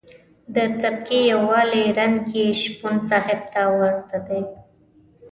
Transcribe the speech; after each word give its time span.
د 0.55 0.57
سبکي 0.81 1.19
یوالي 1.33 1.83
رنګ 1.99 2.17
یې 2.35 2.47
شپون 2.61 2.95
صاحب 3.09 3.41
ته 3.53 3.61
ورته 3.79 4.17
دی. 4.27 4.41